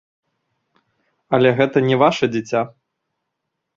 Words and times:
Але 1.39 1.49
гэта 1.61 1.77
не 1.91 1.95
ваша 2.05 2.25
дзіця. 2.33 2.61